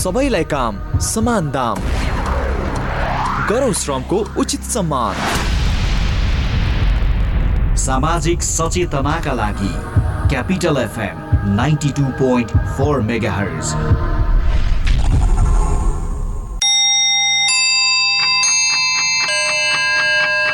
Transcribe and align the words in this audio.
सबैलाई 0.00 0.44
काम 0.50 0.76
समान 1.06 1.50
दाम 1.52 1.78
गरौँ 3.48 3.72
श्रमको 3.80 4.18
उचित 4.40 4.62
सम्मान 4.64 5.16
सामाजिक 7.84 8.42
सचेतनाका 8.42 9.32
लागि 9.40 9.72
capital 10.30 10.76
FM 10.82 11.18
ninety 11.56 11.90
two 11.98 12.04
point 12.20 12.56
four 12.76 13.00
megahertz 13.32 13.74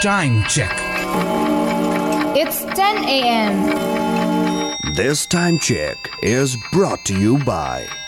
Time 0.00 0.34
check. 0.54 0.82
It's 2.40 2.58
10 2.80 2.98
a.m. 3.12 3.62
This 4.94 5.24
time 5.26 5.58
check 5.58 6.10
is 6.32 6.58
brought 6.72 7.06
to 7.06 7.18
you 7.18 7.38
by 7.38 7.86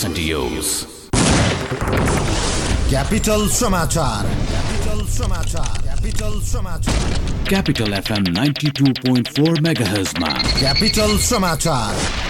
100% 0.00 0.26
yours. 0.26 0.86
Capital 2.88 3.48
Samachar. 3.48 4.24
Capital 4.50 5.04
Samachar. 5.06 5.84
Capital 5.84 6.40
Samachar. 6.40 7.44
Capital 7.44 7.88
FM 7.88 8.24
92.4 8.32 9.60
megahertz. 9.60 10.14
Capital 10.58 11.18
Samachar. 11.18 12.29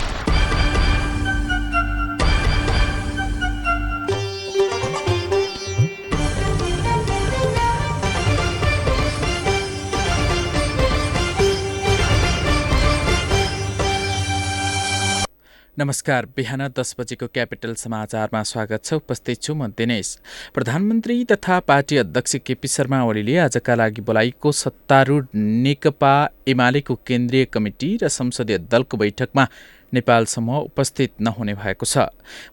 नमस्कार 15.81 16.27
बिहान 16.37 16.67
दस 16.77 16.95
बजेको 16.99 17.27
capital 17.27 17.75
समाचारमा 17.75 18.43
स्वागत 18.43 18.85
छ 18.85 18.95
उपस्थित 18.95 19.41
छु 19.43 19.55
म 19.55 19.67
दिनेश। 19.79 20.09
प्रधानमन्त्री 20.55 21.25
तथा 21.25 21.59
पार्टी 21.63 21.97
अध्यक्ष 21.97 22.37
केपी 22.47 22.69
शर्मा 22.69 23.01
ओलीले 23.05 23.37
आजका 23.39 23.75
लागि 23.75 24.01
बोलाइएको 24.03 24.53
सत्तारूढ 24.53 25.27
नेकपा 25.35 26.13
एमालेको 26.49 26.95
केन्द्रीय 27.07 27.45
कमिटी 27.55 27.91
र 27.97 28.09
संसदीय 28.11 28.59
दलको 28.69 28.97
बैठकमा 28.97 29.49
नेपालसम्म 29.93 30.59
उपस्थित 30.61 31.13
नहुने 31.23 31.55
भएको 31.57 31.87
छ। 31.87 32.09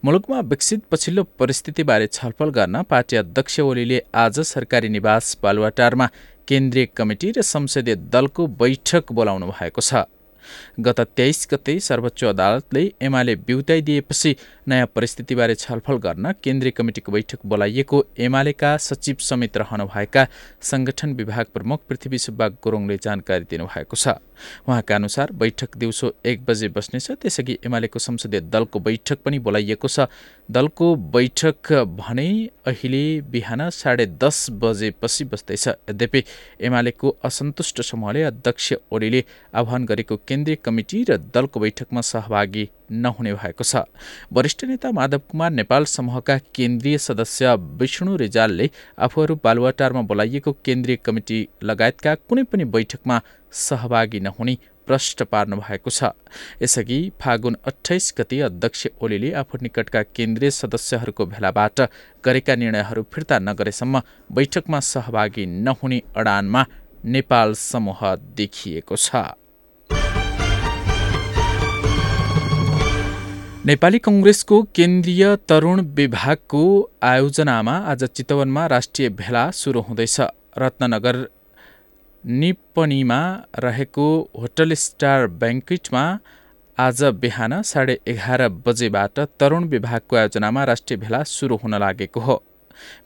मुलुकमा 0.05 0.39
विकसित 0.47 0.87
पछिल्लो 0.91 1.23
परिस्थितिबारे 1.39 2.07
छलफल 2.09 2.49
गर्न 2.55 2.83
पार्टी 2.89 3.15
अध्यक्ष 3.17 3.59
ओलीले 3.61 4.03
आज 4.15 4.39
सरकारी 4.47 4.89
निवास 4.89 5.37
बालुवाटारमा 5.43 6.13
केन्द्रीय 6.47 6.85
कमिटी 6.97 7.31
र 7.31 7.41
संसदीय 7.45 7.95
दलको 8.07 8.47
बैठक 8.61 9.11
बोलाउनु 9.11 9.51
भएको 9.51 9.81
छ। 9.81 10.07
गत 10.79 10.99
तेइस 11.17 11.47
गते 11.51 11.79
सर्वोच्च 11.79 12.23
अदालतले 12.25 12.83
एमाले 13.01 13.35
बिउताइदिएपछि 13.47 14.35
नयाँ 14.67 14.87
परिस्थितिबारे 14.95 15.55
छलफल 15.55 15.97
गर्न 15.97 16.31
केन्द्रीय 16.43 16.71
कमिटिको 16.71 17.11
बैठक 17.11 17.45
बोलाइएको 17.45 18.05
एमालेका 18.19 18.75
सचिव 18.83 19.17
समेत 19.21 19.57
रहनुभएका 19.57 20.27
संगठन 20.61 21.13
विभाग 21.13 21.45
प्रमुख 21.53 21.87
पृथ्वी 21.89 22.17
सुब्बा 22.19 22.47
गुरुङले 22.63 22.97
जानकारी 23.03 23.45
दिनुभएको 23.51 23.95
छ। 23.95 24.17
उहाँका 24.67 24.95
अनुसार 24.95 25.31
बैठक 25.33 25.77
दिउँसो 25.77 26.13
एक 26.25 26.45
बजे 26.45 26.67
बस्नेछ। 26.69 27.11
त्यसअघि 27.11 27.57
एमालेको 27.65 27.99
संसदीय 27.99 28.41
दलको 28.41 28.79
बैठक 28.79 29.19
पनि 29.25 29.39
बोलाइएको 29.39 29.87
छ। 29.87 30.07
दलको 30.51 30.95
बैठक 30.95 31.73
भने 31.97 32.27
अहिले 32.65 33.03
बिहान 33.21 33.69
साढे 33.69 34.05
दस 34.17 34.47
बजेपछि 34.51 35.23
बस्दैछ। 35.25 35.67
यद्यपि 35.67 36.23
एमालेको 36.61 37.15
असन्तुष्ट 37.23 37.81
समूहले 37.81 38.23
अध्यक्ष 38.23 38.73
ओलीले 38.91 39.23
आह्वान 39.53 39.85
गरेको 39.85 40.15
केन्द्रीय 40.27 40.57
कमिटी 40.63 41.03
र 41.03 41.17
दलको 41.33 41.59
बैठकमा 41.59 42.01
सहभागी 42.01 42.69
नहुने 42.91 43.33
भएको 43.33 43.63
छ। 43.63 43.83
वरिष्ठ 44.33 44.63
नेता 44.65 44.91
माधव 44.91 45.21
कुमार 45.31 45.51
नेपाल 45.51 45.85
समूहका 45.87 46.37
केन्द्रीय 46.55 46.97
सदस्य 46.99 47.55
विष्णु 47.79 48.15
रिजालले 48.17 48.69
आफूहरू 48.99 49.39
बालुवाटारमा 49.43 50.01
बोलाइएको 50.03 50.51
केन्द्रीय 50.65 50.97
कमिटी 51.05 51.47
लगायतका 51.63 52.15
कुनै 52.15 52.43
पनि 52.43 52.63
बैठकमा 52.67 53.21
सहभागी 53.51 54.19
नहुने 54.19 54.57
प्रष्ट 54.87 55.23
पार्नु 55.23 55.55
भएको 55.57 55.89
छ। 55.89 56.11
यसअघि 56.61 56.99
फागुन 57.21 57.55
अठाइस 57.67 58.13
गति 58.17 58.39
अध्यक्ष 58.41 58.87
ओलीले 59.01 59.31
आफू 59.33 59.57
निकटका 59.61 60.03
केन्द्रीय 60.15 60.51
सदस्यहरूको 60.51 61.25
भेलाबाट 61.25 61.81
गरेका 62.23 62.55
निर्णयहरू 62.55 63.03
फिर्ता 63.13 63.39
नगरेसम्म 63.39 64.01
बैठकमा 64.31 64.79
सहभागी 64.85 65.45
नहुने 65.45 66.01
अडानमा 66.15 66.65
नेपाल 67.05 67.53
समूह 67.53 67.99
देखिएको 68.37 68.95
छ। 68.97 69.15
नेपाली 73.65 73.99
कङ्ग्रेसको 73.99 74.57
केन्द्रीय 74.75 75.23
तरुण 75.49 75.79
विभागको 75.95 76.59
आयोजनामा 77.03 77.73
आज 77.91 78.03
चितवनमा 78.03 78.65
राष्ट्रिय 78.67 79.09
भेला 79.09 79.49
सुरु 79.51 79.81
हुँदैछ। 79.81 80.17
रत्ननगर 80.57 81.17
निपनीमा 82.23 83.19
रहेको 83.59 84.05
होटल 84.39 84.73
स्टार 84.73 85.27
ब्याङ्क्वेटमा 85.41 86.03
आज 86.77 87.03
बिहान 87.23 87.61
साढे 87.61 87.99
एघार 88.07 88.47
बजेबाट 88.65 89.19
तरुण 89.39 89.63
विभागको 89.67 90.15
आयोजनामा 90.15 90.63
राष्ट्रिय 90.63 90.99
भेला 90.99 91.23
सुरु 91.23 91.55
हुन 91.55 91.75
लागेको 91.75 92.19
हो। 92.19 92.43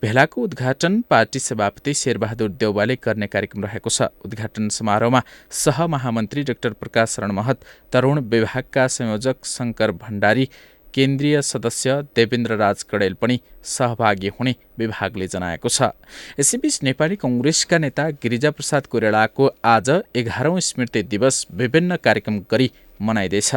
भेलाको 0.01 0.41
उद्घाटन 0.41 1.01
पार्टी 1.09 1.39
सभापति 1.39 1.93
शेरबहादुर 1.93 2.49
देउवाले 2.51 2.95
गर्ने 3.05 3.27
कार्यक्रम 3.27 3.63
रहेको 3.65 3.89
छ। 3.89 4.09
उद्घाटन 4.25 4.69
समारोहमा 4.71 5.21
सहमहामन्त्री 5.51 6.43
डाक्टर 6.43 6.73
प्रकाश 6.73 7.09
शरण 7.11 7.31
महत 7.31 7.65
तरुण 7.93 8.19
विभागका 8.27 8.87
संयोजक 8.89 9.45
शङ्कर 9.45 9.91
भण्डारी 10.03 10.49
केन्द्रीय 10.93 11.41
सदस्य 11.41 11.93
देवेन्द्र 12.15 12.55
राज 12.57 12.81
कडेल 12.83 13.13
पनि 13.13 13.39
सहभागी 13.65 14.27
हुने 14.29 14.53
विभागले 14.79 15.27
जनाएको 15.27 15.69
छ। 15.69 15.95
यसैबीच 16.39 16.79
नेपाली 16.83 17.15
कङ्ग्रेसका 17.15 17.77
नेता 17.77 18.09
गिरिजाप्रसाद 18.19 18.85
कोइरालाको 18.91 19.49
आज 19.65 19.89
एघारौँ 20.15 20.59
स्मृति 20.59 21.03
दिवस 21.03 21.45
विभिन्न 21.53 21.95
कार्यक्रम 21.97 22.39
गरी 22.51 22.71
मनाइँदैछ। 23.01 23.55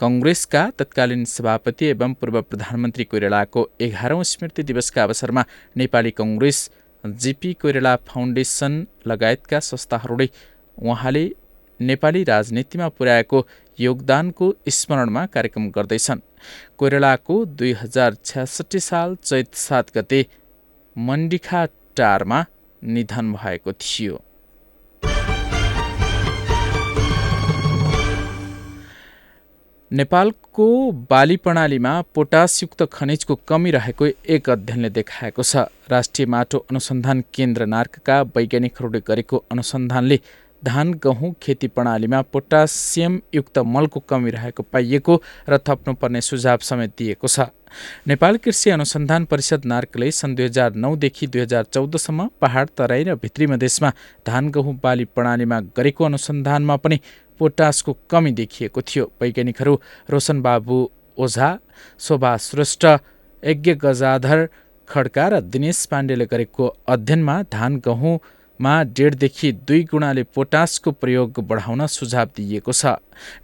कङ्ग्रेसका 0.00 0.62
तत्कालीन 0.78 1.24
सभापति 1.24 1.86
एवं 1.86 2.14
पूर्व 2.14 2.40
प्रधानमन्त्री 2.42 3.04
कोइरालाको 3.04 3.68
एघारौँ 3.80 4.22
स्मृति 4.24 4.62
दिवसका 4.62 5.02
अवसरमा 5.02 5.44
नेपाली 5.76 6.10
कङ्ग्रेस 6.10 6.70
जिपी 7.04 7.52
कोइराला 7.62 7.94
फाउन्डेसन 8.08 8.86
लगायतका 9.06 9.60
संस्थाहरूले 9.60 10.28
उहाँले 10.78 11.24
नेपाली 11.80 12.22
राजनीतिमा 12.24 12.88
पुर्याएको 12.88 13.46
योगदानको 13.78 14.46
स्मरणमा 14.68 15.24
कार्यक्रम 15.26 15.68
गर्दैछन्। 15.70 16.20
कोइरालाको 16.78 17.44
दुई 17.44 17.72
हजार 17.72 18.16
छ्यासठी 18.24 18.80
साल 18.80 19.16
चैत 19.24 19.54
सात 19.54 19.90
गते 19.96 20.26
मण्डिखा 20.96 21.64
टारमा 21.96 22.44
निधन 22.82 23.32
भएको 23.32 23.72
थियो। 23.72 24.20
नेपालको 29.92 30.66
बाली 31.10 31.36
प्रणालीमा 31.36 31.90
पोटासयुक्त 32.14 32.82
खनिजको 32.92 33.34
कमी 33.48 33.70
रहेको 33.70 34.06
एक 34.06 34.50
अध्ययनले 34.50 34.90
देखाएको 34.90 35.42
छ। 35.42 35.56
राष्ट्रिय 35.90 36.26
माटो 36.26 36.58
अनुसन्धान 36.70 37.24
केन्द्र 37.34 37.66
नार्कका 37.66 38.16
वैज्ञानिकहरूले 38.22 39.00
गरेको 39.06 39.36
अनुसन्धानले 39.52 40.20
धान 40.64 40.92
गहुँ 40.94 41.34
खेती 41.42 41.68
प्रणालीमा 41.68 42.20
पोटासियम 42.22 43.20
युक्त 43.34 43.58
मलको 43.66 44.00
कमी 44.00 44.30
रहेको 44.30 44.62
पाइएको 44.62 45.22
र 45.48 45.58
थप्नुपर्ने 45.58 46.20
सुझाव 46.20 46.58
समेत 46.62 46.92
दिएको 46.98 47.28
छ। 47.28 47.50
नेपाल 48.06 48.36
कृषि 48.36 48.70
अनुसन्धान 48.70 49.24
परिषद 49.24 49.64
नार्कले 49.64 50.10
सन् 50.10 50.34
दुई 50.36 50.44
हजार 50.44 50.74
नौदेखि 50.74 51.26
दुई 51.26 51.40
हजार 51.40 51.64
चौधसम्म 51.64 52.28
पहाड 52.40 52.68
तराई 52.78 53.04
र 53.04 53.14
भित्री 53.16 53.46
मधेसमा 53.46 53.92
धान 54.26 54.50
गहुँ 54.50 54.78
बाली 54.82 55.04
प्रणालीमा 55.04 55.60
गरेको 55.76 56.04
अनुसन्धानमा 56.04 56.76
पनि 56.76 57.00
पोटासको 57.40 57.96
कमी 58.10 58.32
देखिएको 58.32 58.80
थियो। 58.82 59.10
वैज्ञानिकहरू 59.20 59.74
रोशन 60.10 60.42
बाबु 60.42 60.88
ओझा 61.18 61.48
शोभा 62.00 62.36
श्रेष्ठ 62.36 62.84
यज्ञ 63.42 63.74
गजाधर 63.74 64.48
खड्का 64.88 65.28
र 65.28 65.40
दिनेश 65.42 65.84
पाण्डेले 65.86 66.26
गरेको 66.26 66.66
अध्ययनमा 66.88 67.42
धान 67.52 67.78
गहुँमा 68.60 68.82
डेढदेखि 68.94 69.50
दुई 69.66 69.82
गुणाले 69.90 70.22
पोटासको 70.34 70.90
प्रयोग 70.92 71.40
बढाउन 71.48 71.86
सुझाव 71.86 72.28
दिइएको 72.36 72.72
छ। 72.72 72.86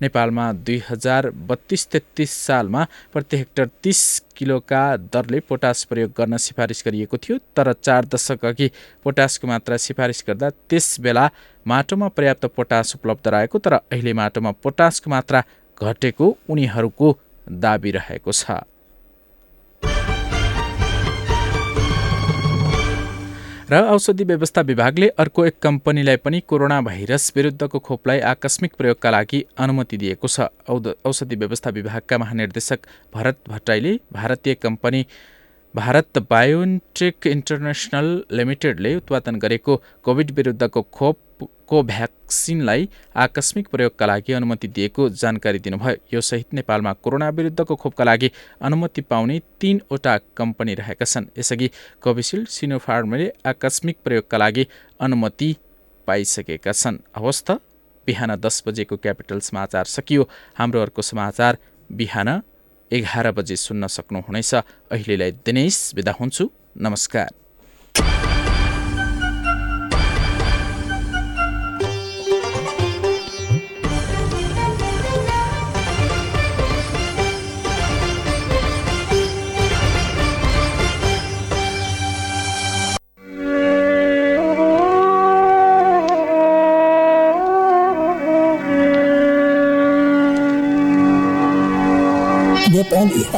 नेपालमा 0.00 0.52
दुई 0.52 0.82
हजार 0.90 1.31
बत्तिस 1.49 1.87
तेत्तिस 1.90 2.31
सालमा 2.46 2.87
प्रति 3.12 3.37
हेक्टर 3.37 3.66
तिस 3.82 4.02
किलोका 4.37 4.82
दरले 5.10 5.40
पोटास 5.40 5.84
प्रयोग 5.84 6.12
गर्न 6.19 6.37
सिफारिस 6.37 6.82
गरिएको 6.87 7.16
थियो 7.19 7.38
तर 7.56 7.72
चार 7.72 8.05
दशक 8.05 8.44
अघि 8.44 8.70
पोटासको 9.05 9.46
मात्रा 9.49 9.76
सिफारिस 9.76 10.25
गर्दा 10.28 10.50
त्यस 10.70 11.00
बेला 11.00 11.28
माटोमा 11.66 12.08
पर्याप्त 12.08 12.46
पोटास 12.46 12.94
उपलब्ध 12.94 13.28
रहेको 13.28 13.58
तर 13.58 13.72
अहिले 13.75 14.12
माटोमा 14.12 14.50
पोटासको 14.62 15.10
मात्रा 15.10 15.43
घटेको 15.82 16.37
उनीहरूको 16.49 17.16
दाबी 17.49 17.90
रहेको 17.90 18.32
छ। 18.32 18.62
र 23.70 23.81
औषधि 23.85 24.25
व्यवस्था 24.25 24.61
विभागले 24.61 25.09
अर्को 25.23 25.44
एक 25.47 25.59
कम्पनीलाई 25.62 26.17
पनि 26.17 26.38
कोरोना 26.41 26.81
भाइरस 26.82 27.32
विरुद्धको 27.37 27.79
खोपलाई 27.79 28.20
आकस्मिक 28.25 28.75
प्रयोगका 28.79 29.11
लागि 29.11 29.44
अनुमति 29.59 29.97
दिएको 29.97 30.29
छ। 30.29 30.41
औषधि 31.05 31.37
व्यवस्था 31.37 31.70
विभागका 31.70 32.19
महानिर्देशक 32.19 32.87
भरत 33.15 33.38
भट्टराईले 33.49 33.93
भारतीय 34.12 34.55
कम्पनी 34.55 35.05
भारत 35.75 36.19
बायोन्टेक 36.31 37.26
इन्टरनेसनल 37.26 38.09
लिमिटेडले 38.32 38.94
उत्पादन 38.97 39.38
गरेको 39.38 39.76
कोभिड 40.05 40.31
विरुद्धको 40.31 40.82
खोप 40.82 41.19
कोभ्याक्सिनलाई 41.69 42.88
आकस्मिक 43.17 43.69
प्रयोगका 43.69 44.06
लागि 44.06 44.32
अनुमति 44.32 44.69
दिएको 44.69 45.09
जानकारी 45.12 45.59
दिनुभयो। 45.59 45.97
यो 46.15 46.20
सहित 46.20 46.55
नेपालमा 46.55 46.93
कोरोना 46.93 47.29
विरुद्धको 47.29 47.76
खोपका 47.76 48.05
लागि 48.05 48.31
अनुमति 48.62 49.00
पाउने 49.00 49.41
तीनवटा 49.61 50.17
कम्पनी 50.37 50.75
रहेका 50.75 51.05
छन्। 51.05 51.26
यसअघि 51.38 51.70
कोभिसिल्ड 52.03 52.49
सिनोफार्मले 52.49 53.32
आकस्मिक 53.47 53.97
प्रयोगका 54.05 54.38
लागि 54.38 54.67
अनुमति 55.00 55.56
पाइसकेका 56.09 56.73
छन्। 56.73 56.99
हवस् 57.17 57.44
त 57.47 57.61
बिहान 58.06 58.37
दस 58.37 58.62
बजेको 58.67 58.97
क्यापिटल 58.97 59.41
समाचार 59.41 59.85
सकियो। 59.85 60.29
हाम्रो 60.56 60.81
अर्को 60.82 61.03
समाचार 61.03 61.59
बिहान 61.91 62.29
एघार 62.91 63.31
बजे 63.32 63.56
सुन्न 63.56 63.87
सक्नुहुनेछ। 63.87 64.55
अहिलेलाई 64.55 65.32
दिनेश 65.44 65.93
बिदा 65.94 66.12
हुन्छु। 66.12 66.50
नमस्कार। 66.76 67.47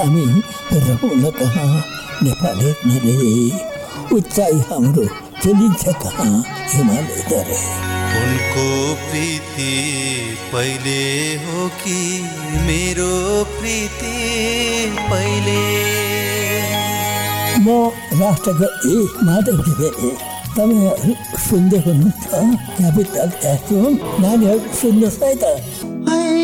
हामी 0.01 0.25
रहन 0.73 1.25
कहाँ 1.39 1.69
नेपाली 2.23 2.71
नरे 2.87 3.17
उचाइ 4.17 4.59
हाम्रो 4.71 5.05
चलिन्छ 5.43 5.85
कहाँ 6.03 6.33
हिमालय 6.73 7.23
दरे 7.31 7.59
उनको 8.21 8.65
प्रीति 9.11 9.73
पहिले 10.53 11.03
हो 11.45 11.69
कि 11.83 11.99
मेरो 12.67 13.13
प्रीति 13.59 14.17
पहिले? 15.11 15.61
म 17.61 17.69
राष्ट्रको 18.23 18.67
एक 18.97 19.23
माधव 19.29 19.63
घिमिरे 19.67 20.11
तपाईँहरू 20.57 21.15
सुन्दै 21.49 21.79
हुनुहुन्छ 21.87 22.25
क्यापिटल 22.77 23.31
एफएम 23.53 23.99
नानीहरू 24.23 24.75
सुन्नुहोस् 24.81 25.23
है 25.23 25.35
त। 25.43 25.45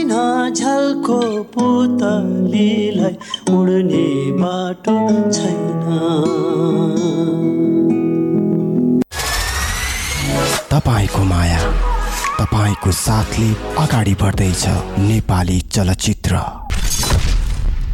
झल्को 0.09 1.21
पुतलीलाई 1.55 3.17
उड्ने 3.55 4.09
बाटो 4.41 4.97
छैन। 5.33 5.85
तपाईँको 10.71 11.23
माया 11.25 11.61
तपाईँको 12.39 12.91
साथले 12.93 13.49
अगाडि 13.83 14.15
बढ्दैछ 14.23 14.65
नेपाली 14.99 15.61
चलचित्र। 15.61 16.41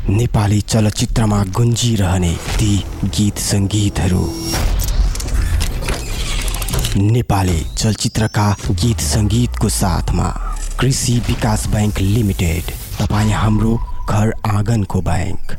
नेपाली 0.08 0.60
चलचित्रमा 0.60 1.42
गुन्जिरहने 1.56 2.34
ती 2.58 2.72
गीत 3.04 3.38
सङ्गीतहरू। 3.38 4.24
नेपाली 6.96 7.60
चलचित्रका 7.78 8.46
गीत 8.70 9.00
सङ्गीतको 9.00 9.68
साथमा 9.68 10.28
कृषि 10.80 11.12
विकास 11.26 11.66
बैङ्क 11.74 11.98
लिमिटेड 12.00 12.70
तपाईँ 12.98 13.32
हाम्रो 13.32 13.76
घर 14.08 14.32
आँगनको 14.46 15.00
बैङ्क 15.08 15.56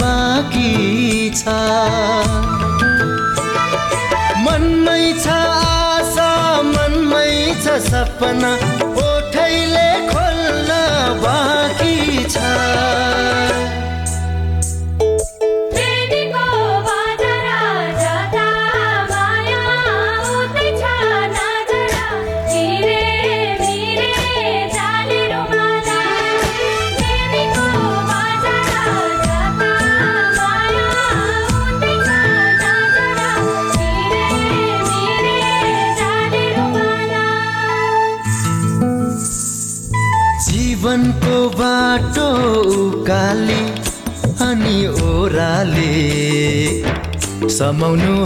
बाँकी 0.00 1.30
छ। 1.36 1.42
मनमै 4.44 5.04
छ 5.24 5.26
आशा 5.28 6.30
मनमै 6.70 7.30
छ 7.64 7.78
सपना 7.88 8.52
ओठैले 9.06 9.91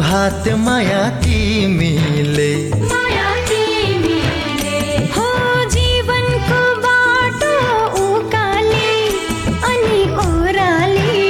हात 0.00 0.48
माया 0.64 1.02
जीवनको 5.74 6.60
बाटो 6.84 7.56
उकाले 8.02 8.92
अनि 9.70 10.00
ओराली 10.26 11.24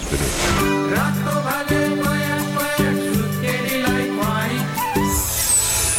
भोजपुरी 0.08 0.28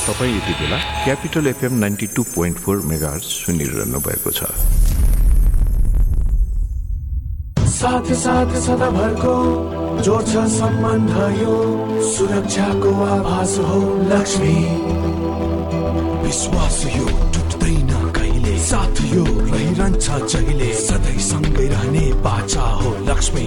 तपाईँ 0.08 0.36
यति 0.36 0.52
बेला 0.60 0.76
capital 1.04 1.46
FM 1.46 1.74
ninety 1.78 2.06
two 2.16 2.22
point 2.34 2.58
four 2.58 2.76
mega 2.88 3.10
सुनिरहनु 3.22 3.98
भएको 4.06 4.30
छ। 4.30 4.48
साथ 7.68 8.06
साथ 8.22 8.54
सदाभरको 8.60 9.34
जोड्छ 10.02 10.32
सम्बन्ध 10.56 11.10
यो 11.40 11.54
सुरक्षाको 12.12 12.92
आभास 13.04 13.52
हो 13.68 13.80
लक्ष्मी। 14.12 14.56
विश्वास 16.24 16.78
यो 16.96 17.06
टुट्दैन 17.34 17.92
कहिले? 18.16 18.58
साथ 18.58 19.04
यो 19.14 19.24
रहिरहन्छ 19.24 20.06
जहिले? 20.32 20.72
सधैँ 20.80 21.18
सँगै 21.28 21.68
रहने 21.68 22.12
बाचा 22.24 22.66
हो 22.80 22.96
लक्ष्मी। 23.08 23.46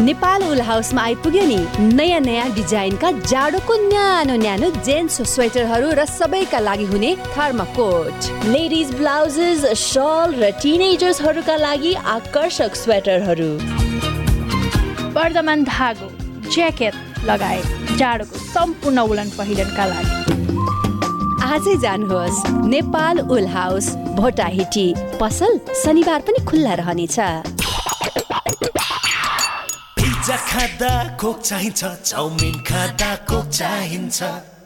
नेपाल 0.00 0.42
उल 0.42 0.60
हाउसमा 0.60 1.02
आइपुग्यो 1.02 1.44
नि। 1.46 1.56
नयाँ 1.94 2.20
नयाँ 2.20 2.48
डिजाइनका 2.54 3.10
जाडोको 3.22 3.74
न्यानो 3.88 4.34
न्यानो 4.36 4.70
जेन्ट्स 4.82 5.20
स्वेटरहरू 5.34 5.90
र 5.94 6.04
सबैका 6.06 6.58
लागि 6.58 6.84
हुने 6.84 7.14
थर्माकोट 7.36 8.48
लेडिज 8.48 8.94
ब्लाउजेस 8.96 9.64
सल 9.78 10.34
र 10.40 10.50
टिनेजर्सहरूका 10.62 11.56
लागि 11.56 11.92
आकर्षक 11.94 12.74
स्वेटरहरू। 12.74 13.50
वर्धमान 15.12 15.64
धागो 15.64 16.08
ज्याकेट 16.50 16.94
लगायत 17.28 17.96
जाडोको 17.98 18.38
सम्पूर्ण 18.48 18.98
उलन 18.98 19.30
पहिरनका 19.38 19.86
लागि। 19.86 20.20
आजै 21.44 21.76
जानुहोस् 21.78 22.44
नेपाल 22.66 23.18
उल 23.30 23.46
हाउस 23.46 23.94
भोटाहिटी 24.18 24.92
पसल 25.20 25.58
शनिबार 25.84 26.20
पनि 26.26 26.44
खुल्ला 26.46 26.74
रहनेछ। 26.80 27.18
पिज्जा 30.22 30.36
खाँदा 30.38 31.18
कोक 31.18 31.38
चाहिन्छ 31.42 31.82
चाउमिन 31.82 32.54
खाँदा 32.62 33.10
कोक 33.26 33.46
चाहिन्छ। 33.58 34.18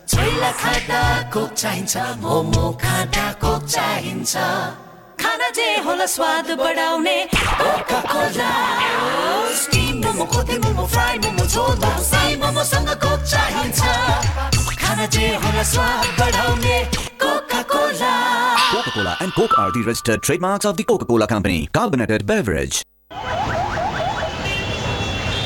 छोइला 0.04 0.50
खाँदा 0.52 1.00
कोक 1.32 1.52
चाहिन्छ 1.56 1.96
मोमो 2.20 2.64
खाँदा 2.76 3.26
कोक 3.40 3.62
चाहिन्छ। 3.64 4.36
खाना 5.16 5.48
जे 5.56 5.68
होला 5.80 6.06
स्वाद 6.12 6.50
बढाउने 6.60 7.16
coca 7.32 8.00
cola 8.12 8.50
steam 9.56 9.96
momo 10.04 10.24
kothey 10.28 10.58
momo 10.60 10.84
fry 10.92 11.18
momo 11.24 11.44
झोल 11.48 11.74
momo 11.80 12.04
Sai 12.04 12.36
मोमोसँग 12.36 12.92
are 19.56 19.70
the 19.72 19.82
registered 19.88 20.20
of 20.66 20.76
the 20.76 20.84
Company. 21.26 21.66
Carbonated 21.72 22.26
beverage. 22.26 22.82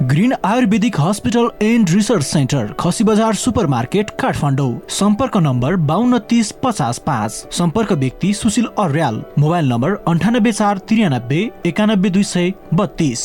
Green 0.00 0.32
Ayurvedic 0.44 0.98
hospital 1.00 1.48
and 1.62 1.90
research 1.90 2.22
centre 2.24 2.72
Khasi 2.80 3.04
Bazar 3.04 3.34
super 3.34 3.66
market 3.66 4.10
Kathmandu. 4.20 4.80
सम्पर्क 4.88 5.36
नम्बर 5.36 5.76
बाहन्न 5.88 6.18
तिस 6.30 6.52
पचास 6.64 6.98
पाँच। 7.06 7.54
सम्पर्क 7.54 7.92
व्यक्ति 7.94 8.32
सुशील 8.34 8.66
अर्याल। 8.78 9.22
मोबाइल 9.38 9.68
नम्बर 9.68 9.94
अन्ठानब्बे 10.08 10.52
चार 10.52 10.78
त्रियानब्बे 10.88 11.40
एकानब्बे 11.66 12.10
दुई 12.10 12.22
सय 12.24 12.52
बत्तिस। 12.74 13.24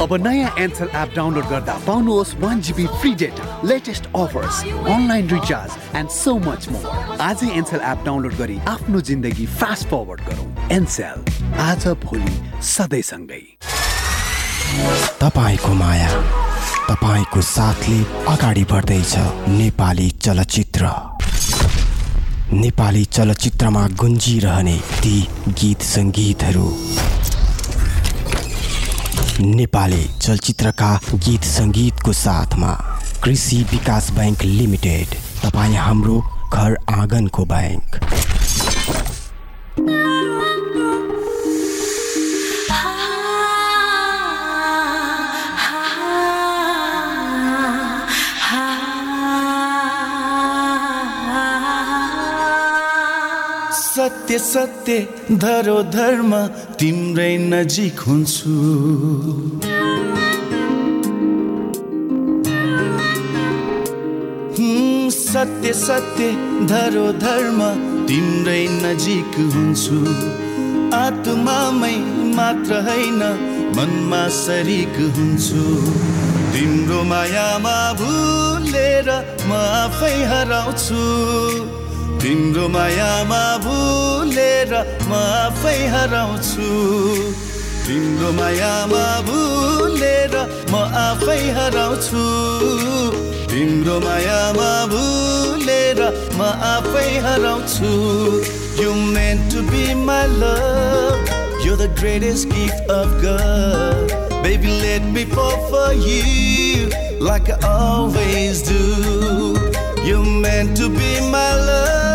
अब 0.00 0.14
नयाँ 0.26 0.54
एन्सल 0.58 0.88
एप 0.96 1.12
डाउनलोड 1.16 1.48
गर्दा 1.50 1.74
पाउनुहोस् 1.86 2.34
one 2.40 2.60
GB 2.60 2.86
free 2.96 3.14
data 3.20 3.60
latest 3.64 4.06
offers 4.16 4.64
online 4.64 5.28
recharge 5.30 5.96
and 5.96 6.10
so 6.10 6.36
much 6.40 6.68
more 6.70 7.16
आजै 7.20 7.50
एन्सल 7.58 7.80
एप 7.84 8.04
डाउनलोड 8.06 8.34
गरी 8.38 8.58
आफ्नो 8.68 9.00
जिन्दगी 9.10 9.46
फास्ट 9.60 9.88
फरवर्ड 9.88 10.20
गरौँ। 10.30 10.70
एन्सेल 10.72 11.60
आज 11.60 11.86
भोलि 12.04 12.34
सधैँसँगै। 12.70 13.42
तपाईँको 14.70 15.72
माया 15.74 16.10
तपाईँको 16.88 17.40
साथले 17.42 17.98
अगाडि 18.30 18.64
बढ्दैछ 18.70 19.14
नेपाली 19.50 20.08
चलचित्र। 20.22 20.90
नेपाली 22.52 23.04
चलचित्रमा 23.16 23.86
गुन्जिरहने 24.00 24.76
ती 25.02 25.16
गीत 25.60 25.82
सङ्गीतहरू। 25.82 26.68
नेपाली 29.40 30.04
चलचित्रका 30.22 30.92
गीत 31.16 31.44
सङ्गीतको 31.50 32.12
साथमा 32.12 32.72
कृषि 33.24 33.62
विकास 33.70 34.10
बैङ्क 34.18 34.42
लिमिटेड 34.44 35.18
तपाईँ 35.42 35.76
हाम्रो 35.78 36.20
घर 36.52 36.76
आँगनको 36.92 37.44
बैङ्क 37.44 38.00
सत्य 54.00 54.38
सत्य 54.38 54.94
धरोधर्म 55.40 56.30
तिम्रै 56.80 57.32
नजिक 57.38 57.98
हुन्छु। 58.00 58.52
सत्य 65.16 65.72
सत्य 65.72 66.28
धरोधर्म 66.70 67.60
तिम्रै 68.06 68.62
नजिक 68.70 69.36
हुन्छु। 69.56 69.98
आत्मामै 71.00 71.96
मात्र 72.38 72.80
होइन 72.88 73.20
मनमा 73.76 74.22
सरिक 74.38 74.96
हुन्छु। 75.18 75.66
तिम्रो 76.54 77.02
मायामा 77.12 77.76
भुलेर 78.00 79.12
म 79.48 79.60
आफै 79.82 80.16
हराउँछु। 80.32 81.04
तिम्रो 82.20 82.66
मायामा 82.68 83.42
भुलेर 83.64 84.72
म 85.08 85.12
आफै 85.16 85.78
हराउँछु 85.92 86.66
तिम्रो 87.86 88.32
मायामा 88.38 89.04
भुलेर 89.28 90.34
म 90.72 90.74
आफै 91.04 91.40
हराउँछु 91.58 92.24
तिम्रो 93.52 93.96
मायामा 94.04 94.68
भुलेर 94.92 96.00
म 96.36 96.50
आफै 96.72 97.08
हराउँछु 97.26 97.92
You 98.80 98.92
meant 99.16 99.50
to 99.52 99.64
be 99.70 99.94
my 99.94 100.26
love 100.26 101.32
You're 101.64 101.76
the 101.76 101.88
greatest 102.00 102.50
gift 102.50 102.92
of 102.98 103.16
God 103.24 104.12
Baby 104.42 104.76
let 104.84 105.02
me 105.16 105.24
fall 105.24 105.58
for 105.72 105.92
you 105.92 106.88
Like 107.18 107.48
I 107.48 107.58
always 107.64 108.62
do 108.62 109.56
You're 110.04 110.24
meant 110.24 110.76
to 110.78 110.88
be 110.88 111.12
my 111.32 111.50
love 111.70 112.09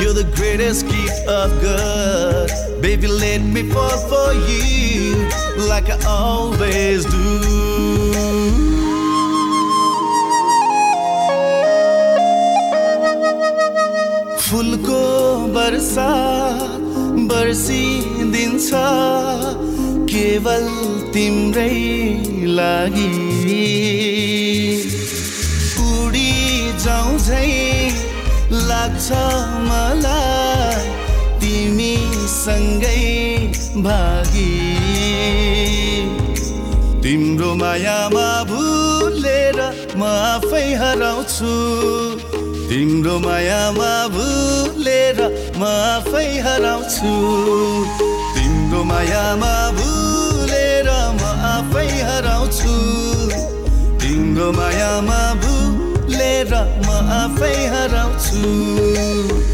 You're 0.00 0.14
the 0.14 0.30
greatest 0.34 0.86
gift 0.88 1.28
of 1.28 1.60
God 1.62 2.50
Baby 2.80 3.06
let 3.06 3.42
me 3.42 3.62
fall 3.70 3.98
for 4.12 4.32
you 4.48 5.28
Like 5.68 5.90
I 5.90 5.98
always 6.06 7.04
do 7.04 8.40
फुलको 14.50 15.02
वर्षा 15.54 16.10
बर्सिदिन्छ 17.30 18.70
केवल 20.12 20.66
तिम्रै 21.14 21.76
लागि 22.58 23.12
उडी 25.86 26.32
जाउँ 26.84 27.18
झै 27.18 27.89
लाग्छ 28.80 29.08
मलाई। 29.68 30.84
तिमी 31.40 31.94
सँगै 32.32 33.00
भागी। 33.84 34.52
तिम्रो 37.04 37.50
मायामा 37.60 38.28
भुलेर 38.50 39.58
म 40.00 40.02
आफै 40.32 40.64
हराउँछु। 40.80 41.52
तिम्रो 42.70 43.18
मायामा 43.26 43.92
भुलेर 44.16 45.18
म 45.60 45.62
आफै 45.68 46.30
हराउँछु। 46.46 47.12
तिम्रो 48.36 48.80
मायामा 48.92 49.54
भुलेर 49.76 50.88
म 51.20 51.22
आफै 51.52 51.88
हराउँछु। 52.08 52.74
तिम्रो 54.00 54.48
मायामा 54.60 55.20
भुलेर 55.44 56.52
म 57.10 57.12
आफै 57.12 57.54
हराउँछु 57.72 58.40
झरी 58.94 59.49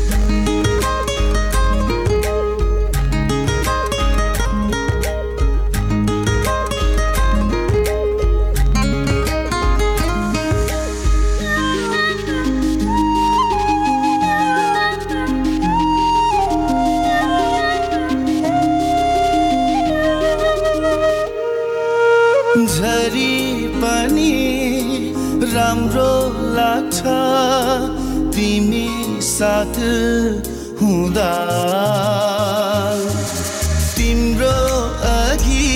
साथ 29.37 29.77
हुँदा। 30.81 31.33
तिम्रो 33.96 34.55
अघि 35.09 35.66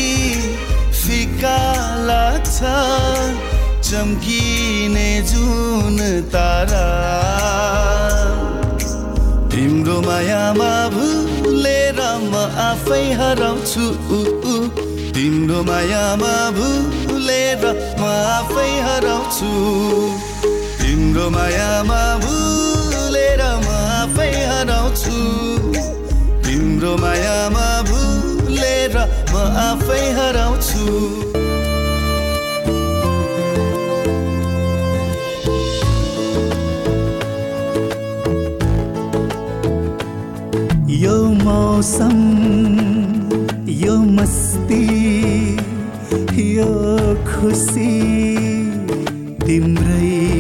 फिका 1.01 1.59
लाग्छ 2.09 2.57
चम्किने 3.91 5.11
जुन 5.33 5.99
तारा। 6.33 6.87
तिम्रो 9.53 10.01
मायामा 10.09 10.73
भुलेर 10.97 12.01
म 12.01 12.35
आफै 12.65 13.05
हराउँछु। 13.21 13.85
तिम्रो 15.13 15.63
मायामा 15.71 16.35
भुलेर 16.57 17.63
म 18.01 18.03
आफै 18.39 18.73
हराउँछु। 18.89 19.53
तिम्रो 20.81 21.31
मायामा 21.31 22.03
म 22.25 22.70
आफै 24.11 24.31
हराउँछु। 24.51 25.19
तिम्रो 26.43 26.93
मायामा 26.99 27.67
भुलेर 27.89 28.95
म 29.31 29.35
आफै 29.63 30.03
हराउँछु। 30.19 30.87
यो 41.03 41.17
मौसम 41.47 42.19
यो 43.85 43.95
मस्ती 44.19 44.85
यो 46.59 46.73
खुसी 47.31 47.95
तिम्रै 49.47 50.40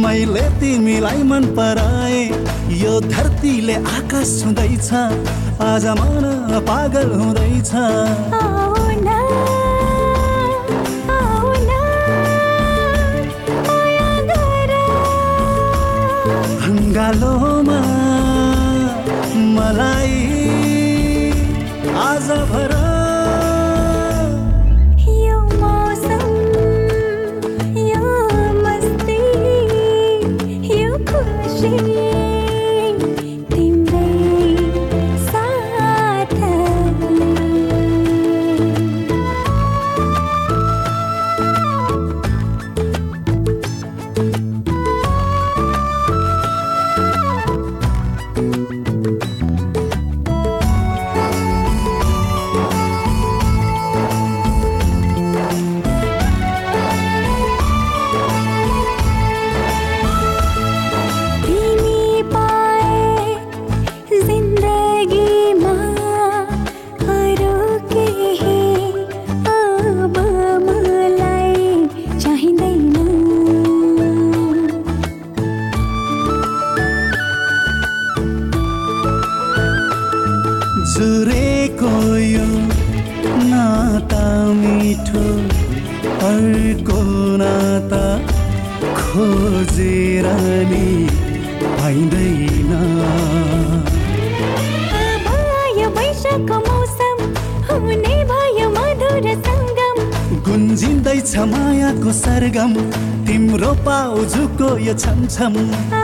मैले 0.00 0.42
तिमीलाई 0.60 1.22
मन 1.30 1.44
पराए। 1.56 2.22
यो 2.82 3.00
धरतीले 3.00 3.74
आकाश 3.96 4.28
छुँदैछ 4.40 4.90
आज 5.62 5.86
मन 6.00 6.24
पागल 6.68 7.12
हुँदैछ। 7.20 7.72
मलाई 19.50 20.18
आज 22.00 22.28
भर 22.50 22.79
यो 105.40 105.99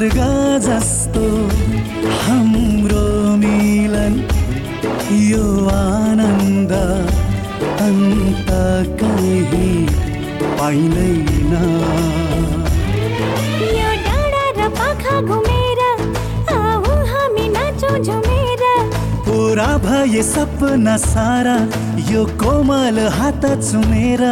स्वर्ग 0.00 0.20
जस्तो 0.64 1.22
हाम्रो 2.20 3.02
मिलन 3.36 4.14
यो 5.12 5.42
आनन्द 5.70 6.72
अन्त 7.86 8.48
कहीँ 9.02 9.84
पाइँदैन। 10.56 11.52
यो 13.76 13.90
डाँडा 14.06 14.46
र 14.56 14.68
पाखा 14.80 15.20
घुमेर 15.20 15.82
आऊ 16.56 16.96
हामी 17.12 17.46
नाचौँ 17.58 17.98
झुमेर। 18.00 18.64
पुरा 19.28 19.70
भए 19.84 20.22
सपना 20.32 20.96
सारा 21.04 21.58
यो 22.12 22.24
कोमल 22.40 23.06
हात 23.18 23.44
चुमेर। 23.70 24.24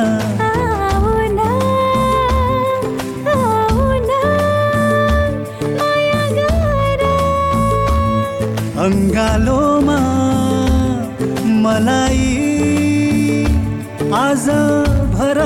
अङ्गालोमा 8.82 9.98
मलाई 11.62 12.28
आज 14.18 14.44
भर। 15.14 15.40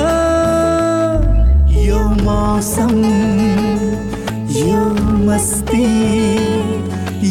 यो 1.87 2.01
मौसम 2.27 2.92
यो 4.59 4.83
मस्ती 5.29 5.88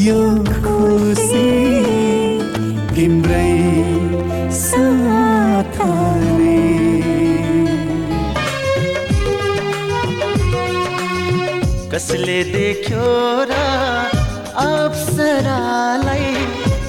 यो 0.05 0.19
खुसी 0.57 1.47
तिम्रै 2.95 3.49
कसले 11.93 12.37
देख्यो 12.53 13.07
र 13.49 14.00
अप्सरालाई 15.31 16.31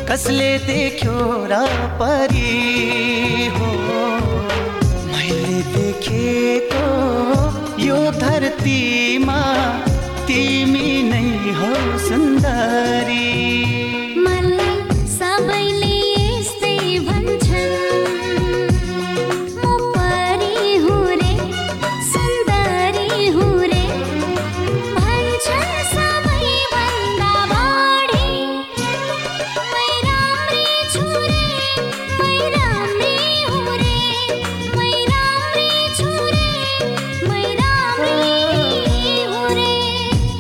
कसले 0.09 0.50
देख्यो 0.66 1.18
र 1.50 1.59
परी 1.98 3.46
हो? 3.55 3.70
मैले 5.11 5.61
देखेको 5.76 6.87
यो 7.87 7.98
धरतीमा 8.18 8.91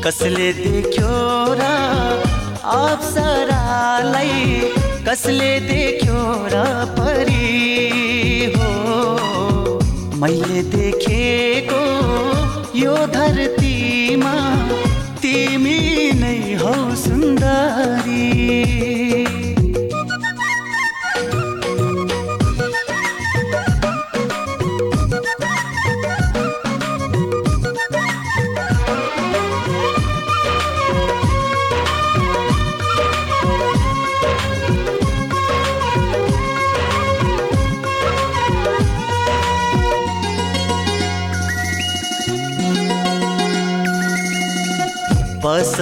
कसले 0.04 0.46
देख्यो 0.52 1.16
र 1.58 1.66
अप्सरालाई 2.76 4.38
कसले 5.08 5.50
देख्यो 5.66 6.22
र 6.54 6.62
परी 6.96 8.50
हो? 8.56 8.70
मैले 10.22 10.62
देखेको 10.74 11.82
यो 12.80 12.96
धरतीमा 13.14 14.34
तिमी 15.22 15.78
नै 16.22 16.40
हौ 16.62 16.74
सुन्दरी। 17.04 18.26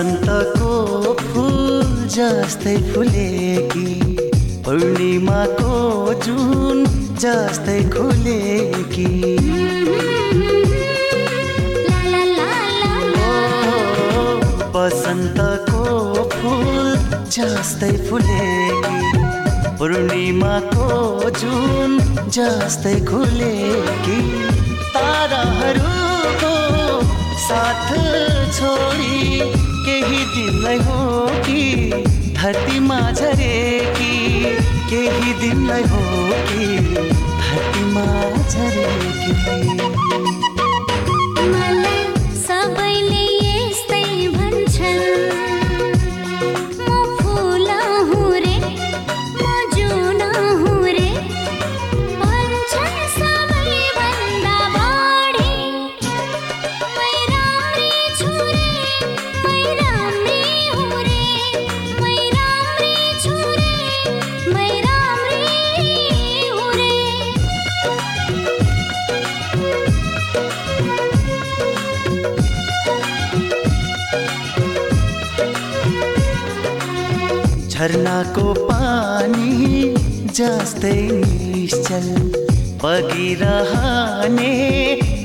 बसन्तको 0.00 0.74
फुल 1.22 1.88
जस्तै 2.12 2.72
फुलेकी 2.84 3.88
पूर्णिमाको 4.64 5.72
जुन 6.26 6.78
जस्तै 7.24 7.74
खुलेकी 7.94 9.08
ओ, 13.28 14.24
बसन्तको 14.76 15.84
फुल 16.36 16.88
जस्तै 17.36 17.92
फुलेकी 18.08 18.98
पूर्णिमाको 19.80 20.88
जुन 21.42 21.98
जस्तै 22.38 22.96
खुलेकी 23.12 24.20
ताराहरूको 24.96 26.54
साथ 27.48 27.90
छोडी 28.58 29.68
केही 29.86 30.24
दिनलाई 30.34 30.78
हो 30.78 31.26
कि 31.46 31.90
धरतीमा 32.36 33.00
झरेकी। 33.12 34.14
केही 34.90 35.32
दिनलाई 35.40 35.82
हो 35.82 36.02
कि 36.48 36.66
धरतीमा 37.40 38.06
झरेकी। 38.48 39.30
जस्तै 80.70 80.98
निश्चल 81.20 82.04
बगिरहने 82.82 84.50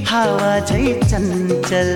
हावा 0.09 0.53
झै 0.69 0.85
चञ्चल। 1.09 1.89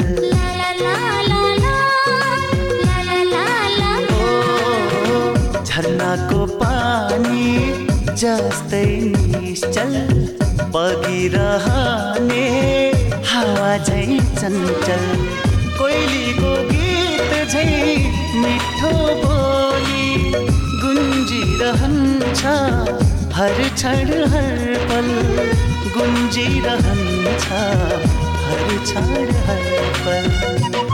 झरनाको 5.66 6.42
पानी 6.62 7.48
जस्तै 8.22 8.86
निश्चल 9.16 9.96
बगिरहने 10.76 12.46
हावा 13.32 13.72
झै 13.88 14.06
चञ्चल। 14.42 15.06
कोइलीको 15.80 16.54
गीत 16.72 17.34
झै 17.52 17.68
मिठो 18.44 18.94
बोली 19.26 20.08
गुन्जिरहन्छ 20.84 22.42
हर 23.40 23.60
क्षण 23.76 24.10
हर 24.32 24.58
पल 24.90 25.08
गुन्जिरहन्छ 25.98 27.46
हर 28.48 28.78
क्षण 28.84 29.32
हर 29.48 29.64
पल। 30.04 30.89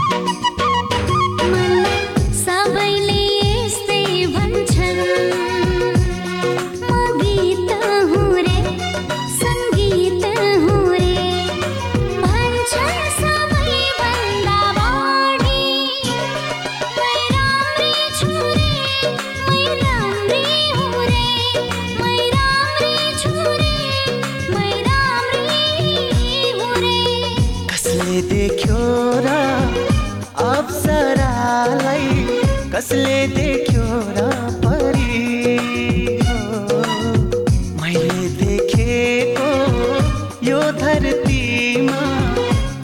यो 40.46 40.62
धरतीमा 40.78 42.00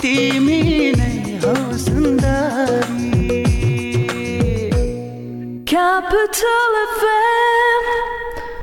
तिमी 0.03 0.63
नै 0.99 1.17
हौ 1.43 1.55
सुन्दरी। 1.83 3.11
Capital 5.73 6.73
FM 6.95 7.85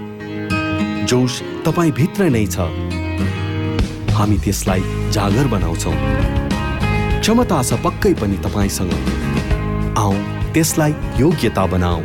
जोस 1.12 1.34
तपाईँ 1.66 1.92
भित्र 2.00 2.22
नै 2.36 2.46
छ। 2.54 2.56
हामी 4.16 4.36
त्यसलाई 4.44 4.82
जागर 5.12 5.46
बनाउँछौँ। 5.54 5.96
क्षमता 7.20 7.58
छ 7.68 7.70
पक्कै 7.84 8.12
पनि 8.24 8.36
तपाईँसँग। 8.48 8.92
आऊ 9.98 10.14
त्यसलाई 10.54 10.92
योग्यता 11.20 11.66
बनाऊ। 11.74 12.00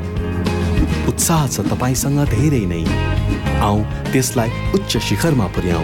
उत्साह 1.09 1.47
छ 1.47 1.67
तपाईँसँग 1.71 2.19
धेरै 2.33 2.65
नै। 2.71 2.83
आऊ 3.59 3.79
त्यसलाई 4.11 4.49
उच्च 4.75 4.97
शिखरमा 5.07 5.47
पुर्याऊ। 5.55 5.83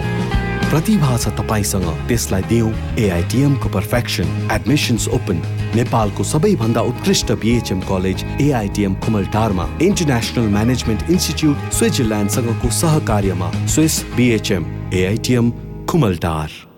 प्रतिभा 0.70 1.16
छ 1.18 1.28
तपाईँसँग 1.38 1.88
त्यसलाई 2.08 2.42
दिउँ 2.50 2.70
एआइटिएमको 3.04 3.68
पर्फेक्सन 3.76 4.28
एडमिसन्स 4.54 5.08
ओपन 5.16 5.42
नेपालको 5.74 6.24
सबैभन्दा 6.24 6.80
उत्कृष्ट 6.90 7.32
बिएचएम 7.42 7.80
कलेज 7.90 8.24
एआइटिएम 8.46 8.94
खुमलटारमा 9.02 9.66
इन्टरनेसनल 9.82 10.48
म्यानेजमेन्ट 10.56 11.10
इन्स्टिच्युट 11.10 11.70
स्विजरल्यान्डसँगको 11.74 12.70
सहकार्यमा 12.80 13.52
स्विस 13.66 14.02
बिएचएम 14.16 14.64
एआइटिएम 14.94 15.50
खुमलटार। 15.90 16.69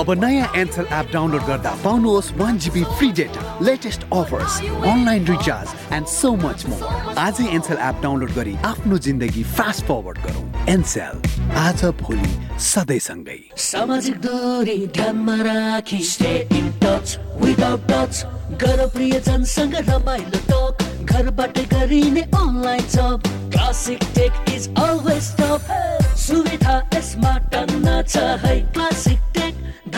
अब 0.00 0.10
नयाँ 0.16 0.46
एन्सल 0.56 0.86
एप 0.96 1.08
डाउनलोड 1.12 1.42
गर्दा 1.46 1.70
पाउनुहोस् 1.84 2.30
one 2.36 2.58
GB 2.64 2.82
free 2.96 3.10
data 3.12 3.40
latest 3.62 4.02
offers 4.12 4.54
online 4.62 5.26
recharge 5.26 5.92
and 5.94 6.06
so 6.08 6.30
much 6.40 6.64
more 6.68 7.18
आजै 7.20 7.48
एन्सल 7.56 7.78
एप 7.88 8.00
डाउनलोड 8.02 8.32
गरी 8.34 8.54
आफ्नो 8.64 8.98
जिन्दगी 9.06 9.42
फास्ट 9.58 9.84
फरवर्ड 9.86 10.18
गरौँ। 10.26 10.64
एनसेल 10.74 11.52
आज 11.64 11.84
भोलि 12.00 12.30
सधैँसँगै 12.68 13.38
सामाजिक 13.66 14.16
दूरी 14.24 14.76
ध्यानमा 14.96 15.36
राखी 15.42 16.02
stay 16.12 16.32
in 16.58 16.72
touch 16.84 17.18
without 17.44 17.86
touch 17.92 18.24
गर 18.64 18.86
प्रियजनसँग 18.96 19.74
रमाइलो 19.90 20.40
टक 20.48 21.12
घरबाट 21.12 21.58
गरिने 21.74 22.22
online 22.40 22.86
job 22.96 23.28
classic 23.52 24.08
tech 24.14 24.44
is 24.54 24.68
always 24.78 25.32
top 25.40 26.16
सुविधा 26.26 26.78
यसमा 26.94 27.36
टन्न 27.52 28.02
छ 28.08 28.24
है 28.46 28.60
क्लासिक 28.72 29.18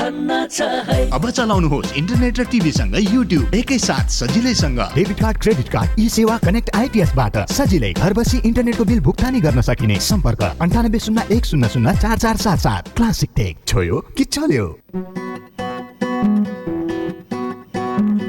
अब 0.03 1.31
चलाउनुहोस् 1.31 1.93
इन्टरनेट 1.97 2.39
र 2.39 2.45
टिभीसँग 2.51 2.95
युट्युब 3.13 3.55
एकैसाथ 3.55 4.09
सजिलैसँग। 4.11 4.79
Debit 4.95 5.19
card 5.21 5.37
credit 5.39 5.69
card 5.69 6.01
eSewa 6.09 6.39
connect 6.39 6.71
आइपिएसबाट 6.77 7.37
सजिलै 7.51 7.93
घर 7.93 8.13
बसी 8.13 8.39
इन्टरनेटको 8.39 8.85
बिल 8.85 9.01
भुक्तानी 9.01 9.41
गर्न 9.41 9.61
सकिने 9.61 10.01
सम्पर्क। 10.01 10.43
अन्ठानब्बे 10.43 10.99
शून्य 10.99 11.27
एक 11.31 11.45
शून्य 11.45 11.69
शून्य 11.69 11.95
चार 12.03 12.19
चार 12.19 12.37
सात 12.37 12.59
सात। 12.59 12.89
Classic 12.97 13.31
tech. 13.37 13.57
छोयो 13.67 13.99
कि 14.17 14.25
चल्यो? 14.25 14.67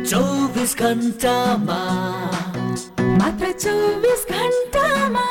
चौबिस 0.05 0.77
घन्टामा। 0.77 1.81
मात्र 3.01 3.51
चौबिस 3.51 4.21
घन्टामा। 4.29 5.25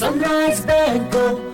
सनराइज 0.00 0.60
ब्याङ्कको 0.66 1.49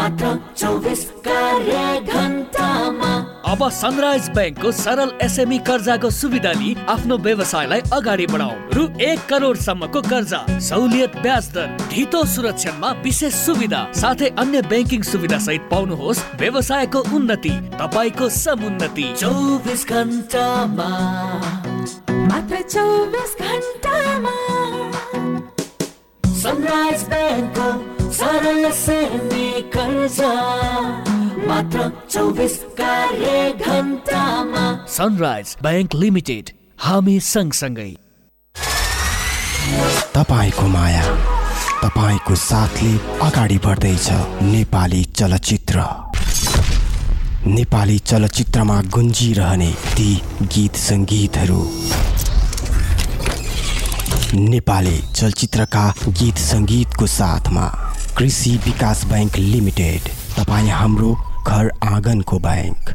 मात्र 0.00 0.28
चौबिस 0.56 1.00
कार्य 1.26 1.78
घन्टामा। 2.08 3.10
अब 3.52 3.68
सनराइज 3.70 4.28
ब्याङ्कको 4.36 4.70
सरल 4.72 5.10
एसएमई 5.22 5.58
कर्जाको 5.66 6.10
सुविधा 6.10 6.52
लिई 6.52 6.74
आफ्नो 6.88 7.16
व्यवसायलाई 7.26 7.80
अगाडि 7.92 8.26
बढाउ 8.32 8.54
रु 8.76 8.86
एक 9.08 9.26
करोडसम्मको 9.28 10.00
कर्जा 10.08 10.40
सहुलियत 10.68 11.16
ब्याज 11.20 11.50
दर 11.56 11.76
ढितो 11.92 12.24
सुरक्षामा 12.34 12.92
विशेष 13.04 13.34
सुविधा 13.44 13.82
साथै 14.00 14.32
अन्य 14.40 14.62
ब्याङ्किङ 14.72 15.02
सुविधा 15.10 15.38
सहित 15.48 15.68
पाउनुहोस् 15.70 16.24
व्यवसायको 16.40 17.04
उन्नति 17.16 17.54
तपाईँको 17.76 18.28
समुन्नति। 18.40 19.06
चौबिस 19.20 19.86
घन्टामा। 19.90 20.90
मात्र 22.32 22.62
चौबिस 22.72 23.38
घन्टामा। 23.44 24.36
सनराइज 26.42 27.08
ब्याङ्कको 27.08 27.99
सरल 28.18 28.70
सेमी 28.74 29.48
कर्जा 29.74 30.30
मात्र 31.48 31.90
चौबिस 32.10 32.56
कार्य 32.80 33.50
घन्टामा 33.66 34.62
सनराइज 34.94 35.56
ब्याङ्क 35.62 35.94
लिमिटेड 35.94 36.50
हामी 36.86 37.18
सँगसँगै। 37.24 37.90
तपाईँको 40.14 40.66
माया 40.68 41.04
तपाईँको 41.82 42.34
साथले 42.44 42.92
अगाडि 43.26 43.58
बढ्दैछ 43.66 44.08
नेपाली 44.52 45.02
चलचित्र। 45.18 45.84
नेपाली 47.46 47.98
चलचित्रमा 48.10 48.80
गुन्जिरहने 48.94 49.70
ती 49.96 50.10
गीत 50.54 50.74
सङ्गीतहरू। 50.88 51.62
नेपाली 54.50 54.98
चलचित्रका 55.14 55.84
गीत 56.18 56.38
सङ्गीतको 56.38 57.06
साथमा। 57.06 57.66
कृषि 58.20 58.50
विकास 58.64 59.04
बैङ्क 59.10 59.36
लिमिटेड 59.38 60.08
तपाईँ 60.36 60.68
हाम्रो 60.70 61.12
घर 61.48 61.70
आँगनको 61.84 62.38
बैङ्क 62.46 62.92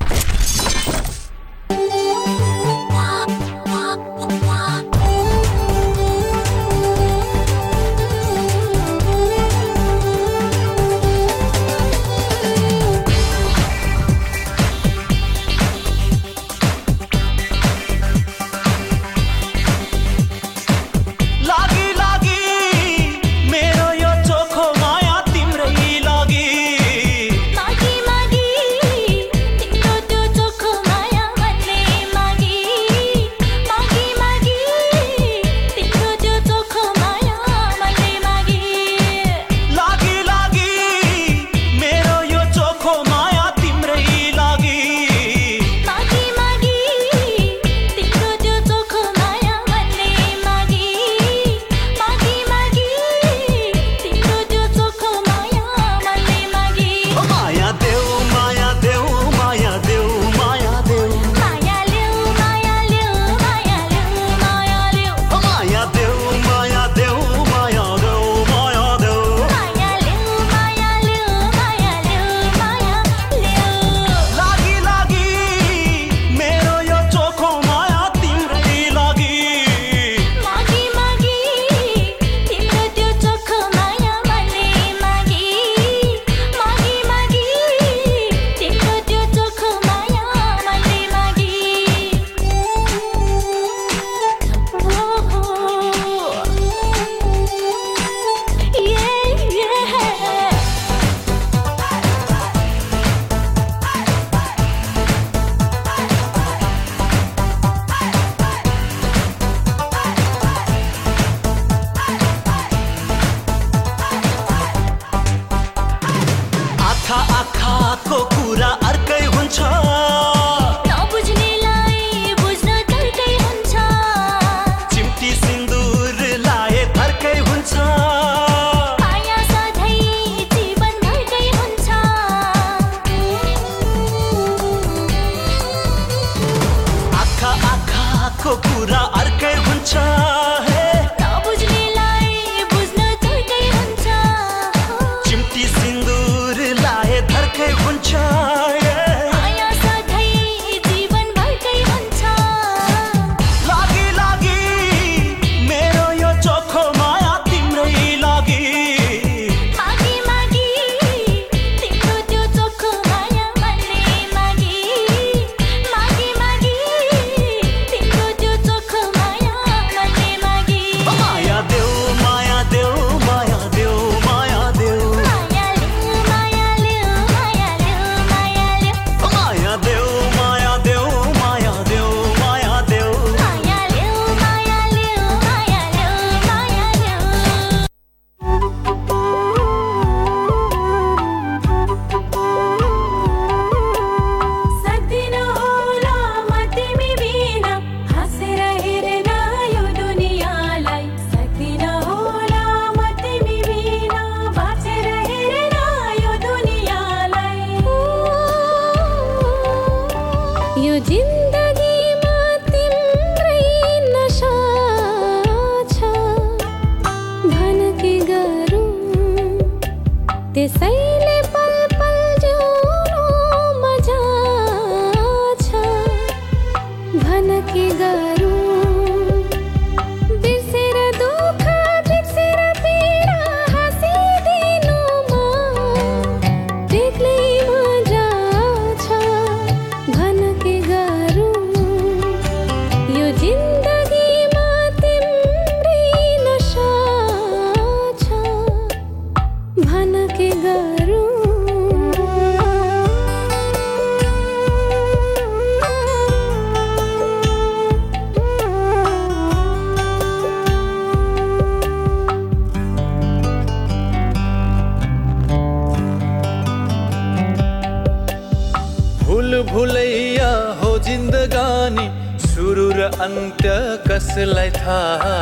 तिमीलाई 274.46 274.70
थाहा 274.70 275.38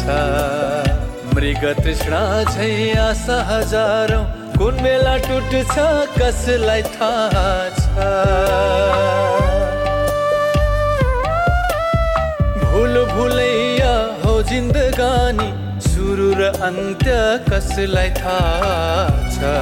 छ। 0.00 0.04
मृग 1.36 1.64
तृष्णा 1.84 2.20
झै 2.52 2.68
आशा 2.96 3.36
हजारौँ 3.48 4.24
कुन 4.56 4.74
बेला 4.82 5.16
टुट्छ 5.28 5.76
कसलाई 6.16 6.82
थाहा 6.96 7.44
छ? 7.76 8.08
भुल 12.64 12.94
भुलैया 13.12 13.94
हो 14.24 14.34
जिन्दगानी। 14.50 15.50
सुरु 15.88 16.32
र 16.40 16.52
अन्त्य 16.70 17.20
कसलाई 17.50 18.10
थाहा 18.20 18.76
छ? 19.36 19.52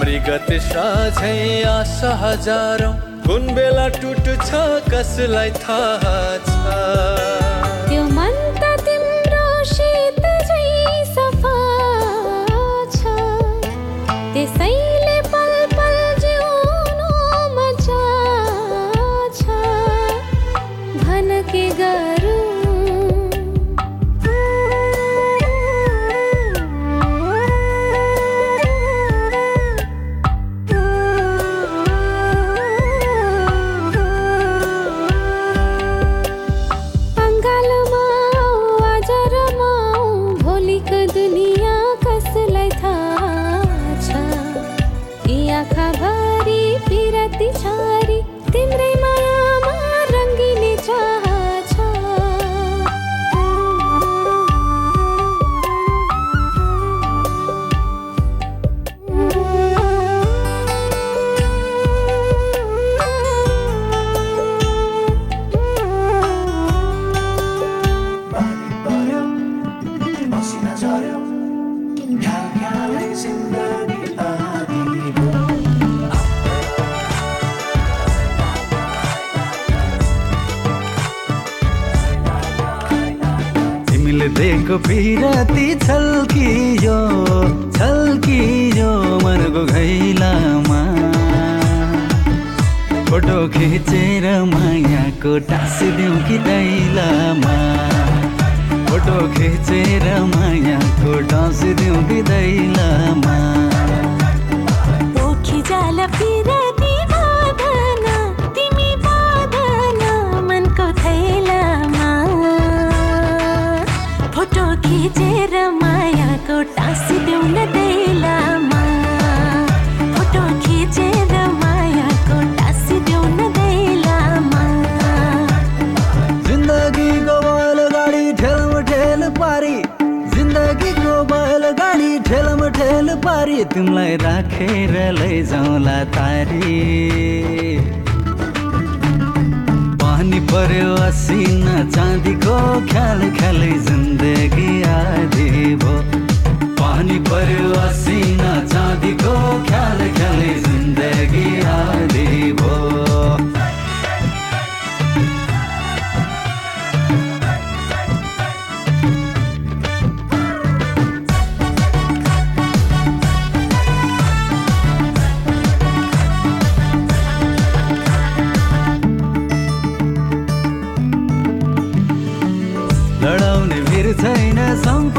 मृग 0.00 0.28
तृष्णा 0.48 0.86
झै 1.16 1.62
आशा 1.72 2.12
हजारौँ 2.24 2.94
कुन 3.26 3.54
बेला 3.54 3.88
टुट्छ 3.96 4.48
कसलाई 4.92 5.50
थाहा 5.64 6.16
छ? 6.46 7.19
Gilman? 7.90 8.39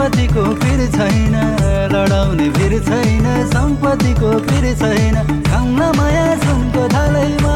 सम्पत्तिको 0.01 0.43
फिर 0.61 0.79
छैन 0.93 1.35
लडाउने 1.93 2.47
फिर 2.57 2.73
छैन 2.87 3.25
सम्पत्तिको 3.53 4.31
फिर 4.47 4.65
छैन। 4.81 5.15
खाउला 5.45 5.91
माया 5.97 6.25
सुनको 6.41 6.87
थालैमा 6.93 7.53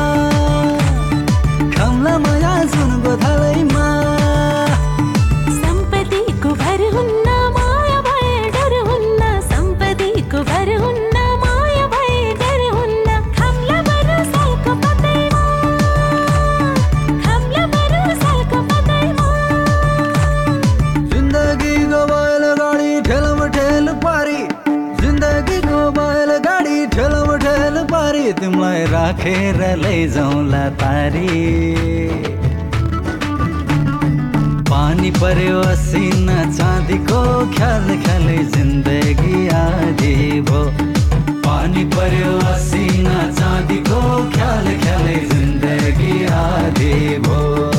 बोकेर 29.25 29.61
लैजाउँला 29.81 30.63
पारी 30.77 31.29
पानी 34.69 35.09
पर्यो 35.17 35.61
असिना 35.65 36.37
चाँदीको 36.53 37.21
ख्याल 37.57 37.87
ख्यालै 38.05 38.37
जिन्दगी 38.53 39.47
आधी 39.57 40.13
भो 40.45 40.61
पानी 41.41 41.85
पर्यो 41.97 42.37
असिना 42.53 43.17
चाँदीको 43.39 44.01
ख्याल 44.37 44.69
ख्यालै 44.83 45.17
जिन्दगी 45.33 46.13
आधी 46.43 46.93
भो 47.25 47.74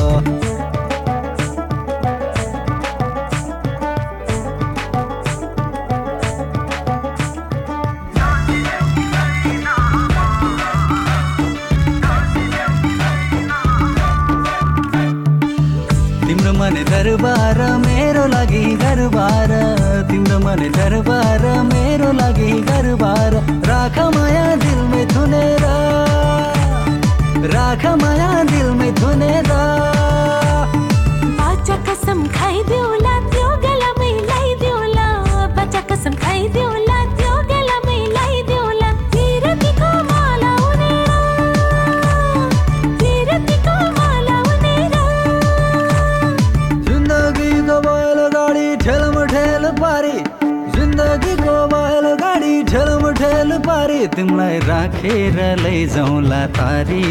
तिमीलाई 54.15 54.59
राखेर 54.69 55.37
लैजाउँला 55.63 56.43
तारी। 56.57 57.07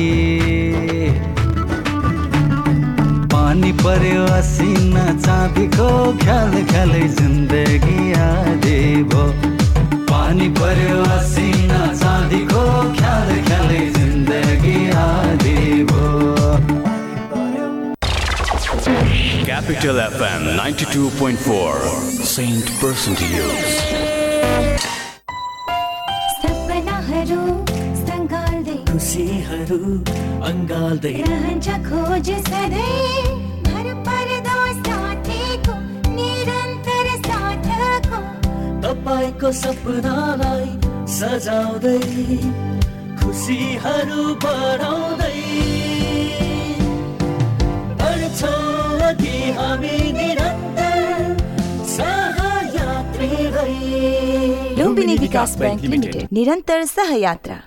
पानी 3.34 3.72
पर्यो 3.84 4.24
असिना 4.40 5.06
चाँदीको 5.26 5.90
ख्याल 6.24 6.54
ख्यालै 6.72 7.06
जिन्दगी 7.18 8.02
आदि 8.28 8.80
भो। 9.12 9.24
पानी 10.12 10.48
पर्यो 10.60 11.00
असिना 11.18 11.82
चाँदीको 12.02 12.64
ख्याल 13.00 13.30
ख्यालै 13.48 13.84
जिन्दगी 13.98 14.80
आदि 15.06 15.58
भो। 15.92 16.04
Capital 19.46 19.98
FM 20.12 20.42
92.4 20.58 21.78
Saint 22.36 22.68
Person 22.82 23.16
to 23.16 23.26
use. 23.26 23.76
खुसीहरू 29.06 29.78
अङ्गाल्दै 30.50 31.10
रहन्छ 31.18 31.74
खोज 31.88 32.30
सधैँ 32.46 33.34
भर 33.66 33.90
पर्दो 34.08 34.56
साथीको 34.78 35.76
निरन्तर 36.14 37.10
साथको 37.28 38.22
तपाईँको 38.86 39.52
सपनालाई 39.60 40.66
सजाउँदै 41.18 41.94
खुसीहरू 43.20 44.26
बढाउँदै 44.46 45.38
बढ्छौँ 48.02 48.98
अघि 49.12 49.38
हामी 49.60 49.96
निरन्तर 50.18 51.38
सहयात्री 51.94 53.32
भई 53.54 53.80
लुम्बिनी 54.82 55.22
विकास 55.28 55.58
बैंक 55.64 55.88
लिमिटेड 55.88 56.38
निरन्तर 56.40 56.86
सहयात्रा 56.96 57.62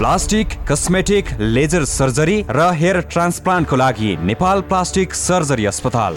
प्लास्टिक 0.00 0.52
कस्मेटिक 0.68 1.30
लेजर 1.40 1.84
सर्जरी 1.84 2.36
र 2.50 2.68
हेयर 2.74 3.00
ट्रान्सप्लान्टको 3.12 3.76
लागि 3.76 4.16
नेपाल 4.24 4.60
प्लास्टिक 4.70 5.14
सर्जरी 5.14 5.66
अस्पताल। 5.66 6.16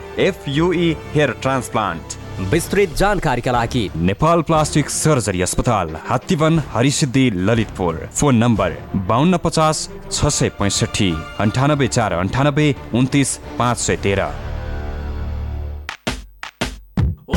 एफयुई 0.19 0.95
हेयर 1.13 1.31
ट्रान्सप्लान्ट 1.41 2.19
विस्तृत 2.51 2.95
जानकारीका 2.97 3.51
लागि 3.51 3.89
नेपाल 4.09 4.41
प्लास्टिक 4.41 4.89
सर्जरी 4.89 5.41
अस्पताल 5.41 5.95
हात्तीवन 6.07 6.59
हरिसिद्धि 6.73 7.29
ललितपुर। 7.47 7.95
फोन 8.13 8.35
नम्बर 8.35 8.77
बाहन्न 9.07 9.37
पचास 9.43 9.89
छ 10.11 10.27
सय 10.29 10.49
पैँसठी 10.59 11.11
अन्ठानब्बे 11.39 11.87
चार 11.87 12.13
अन्ठानब्बे 12.13 12.73
उन्तिस 12.93 13.37
पाँच 13.59 13.77
सय 13.77 13.95
तेह्र। 14.03 14.27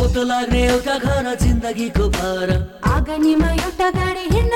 ओतो 0.00 0.22
लाग्ने 0.24 0.62
एउटा 0.68 0.98
घर 0.98 1.34
जिन्दगीको 1.42 2.08
भार। 2.10 2.52
आँगनीमा 2.86 3.50
एउटा 3.52 3.90
गाडी 3.90 4.28
हिँड्न 4.34 4.54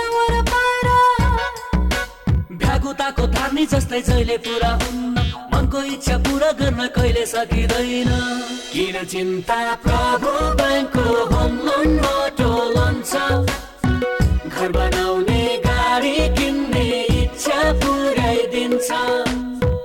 भ्यागुताको 2.89 3.25
धार्नी 3.29 3.65
जस्तै 3.69 4.01
जहिले 4.01 4.37
पुरा 4.41 4.73
हुन्न। 4.81 5.21
मनको 5.53 5.81
इच्छा 5.93 6.17
पुरा 6.25 6.51
गर्न 6.57 6.81
कहिले 6.97 7.25
सकिँदैन। 7.29 8.11
किन 8.73 8.97
चिन्ता 9.05 9.59
प्रभु 9.85 10.33
ब्याङ्कको 10.57 11.05
होम 11.29 11.53
लोन 11.69 11.89
मोटो 12.01 12.49
लोन 12.73 12.97
छ 13.05 13.13
घर 14.49 14.73
बनाउने 14.73 15.43
गाडी 15.69 16.17
किन्ने 16.33 16.87
इच्छा 17.21 17.61
पुऱ्याइदिन्छ। 17.77 18.89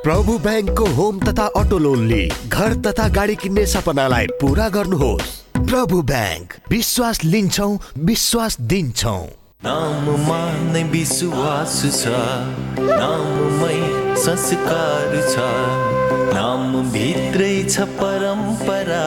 प्रभु 0.08 0.40
ब्याङ्कको 0.40 0.86
होम 0.96 1.20
तथा 1.28 1.46
अटो 1.60 1.78
लोनले 1.84 2.24
घर 2.48 2.72
तथा 2.88 3.08
गाडी 3.20 3.36
किन्ने 3.36 3.66
सपनालाई 3.76 4.28
पुरा 4.40 4.70
गर्नुहोस्। 4.80 5.38
प्रभु 5.60 6.02
ब्याङ्क 6.08 6.60
विश्वास 6.72 7.24
लिन्छौ 7.24 7.72
विश्वास 8.00 8.60
दिन्छौ। 8.62 9.43
नाममा 9.66 10.40
नै 10.74 10.84
विश्वास 10.84 11.76
छ। 12.00 12.08
नाममै 12.80 13.78
संस्कार 14.24 15.14
छ। 15.34 15.46
नाम 16.38 16.74
भित्रै 16.92 17.64
छ 17.70 17.86
परम्परा। 18.00 19.06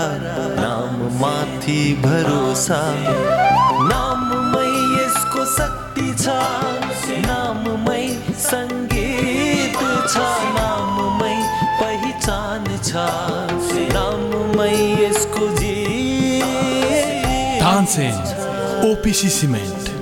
नाम 0.60 1.02
माथि 1.20 1.76
भरोसा। 2.04 2.80
नाममै 3.90 4.70
यसको 4.96 5.44
शक्ति 5.56 6.08
छ। 6.24 6.38
नाममै 7.26 8.06
सङ्गीत 8.48 9.80
छ। 10.08 10.16
नाममै 10.58 11.36
पहिचान 11.82 12.64
छ। 12.82 13.04
नाममै 13.98 14.72
यसको 15.04 15.48
जी 15.58 15.74
ओपिसी 18.86 19.28
सिमेन्ट 19.28 19.95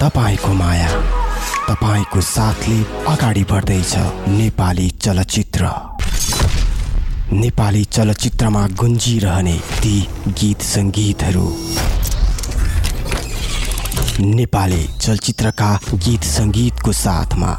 तपाईँको 0.00 0.52
माया 0.54 0.88
तपाईँको 1.68 2.20
साथले 2.20 2.78
अगाडि 3.08 3.44
बढ्दैछ। 3.50 3.94
नेपाली 4.28 4.88
चलचित्र। 5.02 5.70
नेपाली 7.32 7.84
चलचित्रमा 7.84 8.66
गुन्जिरहने 8.80 9.56
ती 9.80 9.96
गीत 10.28 10.62
सङ्गीतहरू। 10.62 11.46
नेपाली 14.20 14.82
चलचित्रका 15.00 15.72
गीत 15.94 16.24
सङ्गीतको 16.24 16.92
साथमा 16.92 17.52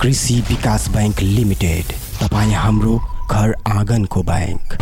कृषि 0.00 0.42
विकास 0.48 0.88
बैङ्क 0.96 1.20
लिमिटेड 1.22 1.94
तपाईँ 2.20 2.54
हाम्रो 2.54 2.98
घर 3.30 3.54
आँगनको 3.68 4.22
बैङ्क 4.30 4.76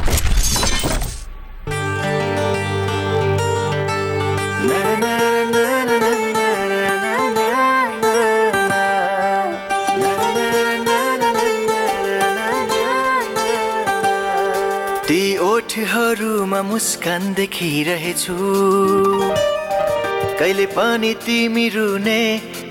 ओठहरूमा 16.13 16.61
मुस्कान 16.69 17.23
देखिरहेछु। 17.35 18.37
कहिले 20.37 20.67
पनि 20.77 21.13
तिमी 21.25 21.67
रुने 21.73 22.21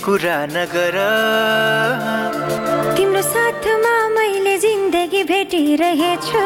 कुरा 0.06 0.38
नगर। 0.54 0.98
तिम्रो 2.98 3.22
साथमा 3.34 3.96
मैले 4.14 4.56
जिन्दगी 4.66 5.24
भेटिरहेछु। 5.32 6.46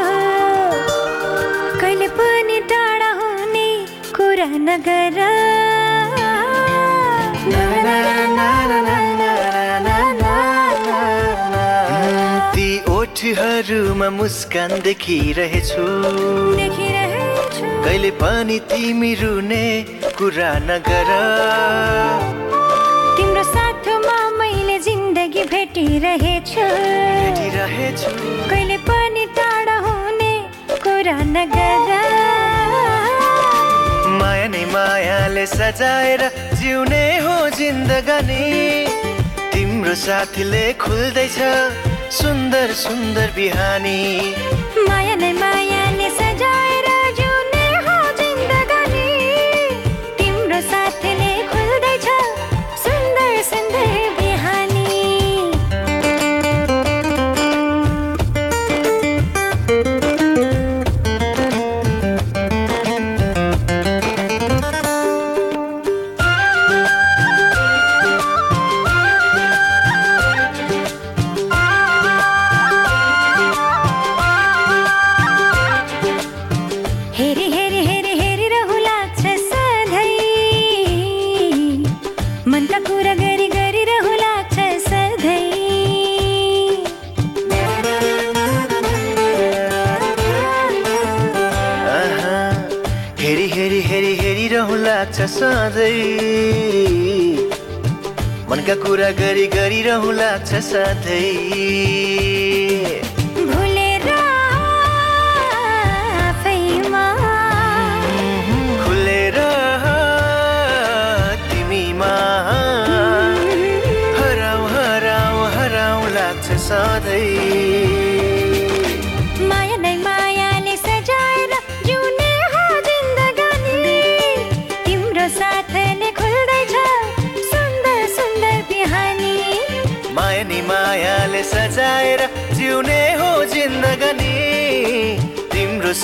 कहिले 1.83 2.07
पनि 2.15 2.57
टाढा 2.71 3.11
हुने 3.19 3.67
कुरा 4.15 4.49
नगर। 4.69 5.19
मान्छेहरूमा 13.25 14.09
मुस्कान 14.21 14.85
देखिरहेछु। 14.85 15.85
कहिले 17.81 18.11
पनि 18.21 18.57
तिमी 18.69 19.13
रुने 19.17 19.65
कुरा 20.13 20.51
नगर। 20.69 21.09
तिम्रो 23.17 23.43
साथमा 23.49 24.17
मैले 24.37 24.77
जिन्दगी 24.85 25.43
भेटिरहेछु। 25.49 26.67
भेटिरहेछु। 27.25 28.11
कहिले 28.49 28.77
पनि 28.85 29.25
टाढा 29.33 29.77
हुने 29.85 30.33
कुरा 30.85 31.17
नगर। 31.33 31.89
माया 34.21 34.47
नै 34.53 34.63
मायाले 34.69 35.45
सजाएर 35.49 36.21
जिउने 36.61 37.05
हो 37.25 37.35
जिन्दगानी। 37.57 38.45
तिम्रो 39.49 39.95
साथीले 40.05 40.65
खुल्दैछ। 40.77 41.37
सुन्दर 42.11 42.73
सुन्दर 42.73 43.31
बिहानी। 43.35 44.54
रहला 99.95 100.31
छ 100.43 100.59
सधैँ 100.67 102.64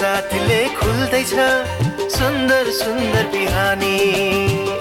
साथीले 0.01 0.61
खुल्दैछ 0.75 1.33
सुन्दर 2.13 2.69
सुन्दर 2.73 3.27
बिहानी। 3.33 4.80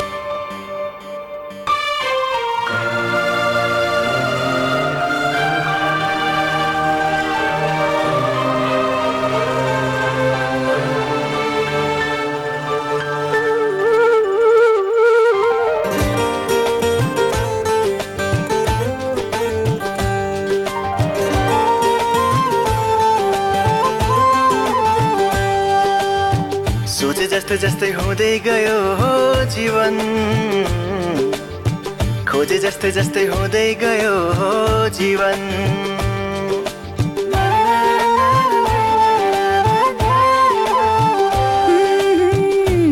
जस्तै 27.60 27.88
हुँदै 27.92 28.32
गयो 28.44 28.76
हो 28.98 29.08
जीवन। 29.54 29.96
खोजे 32.28 32.58
जस्तै 32.64 32.90
जस्तै 32.96 33.24
हुँदै 33.32 33.68
गयो 33.82 34.14
हो 34.38 34.52
जीवन। 34.98 35.40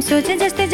सोचे 0.09 0.35
जस्तै 0.43 0.67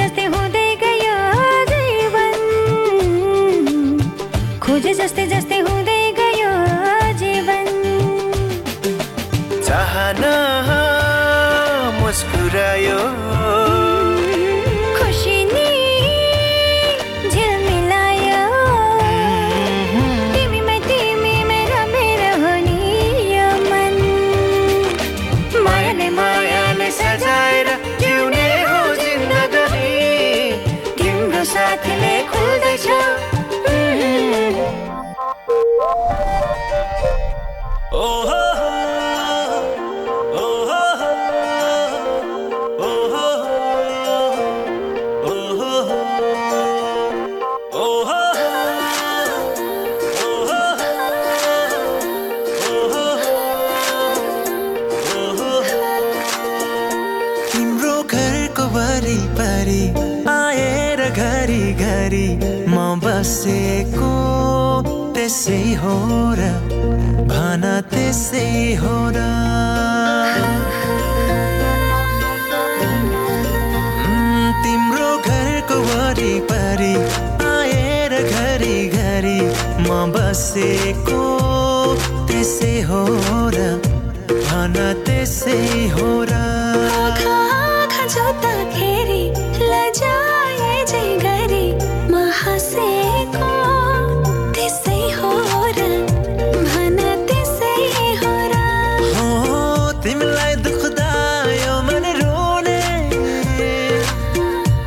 say 68.14 68.74
home. 68.74 69.03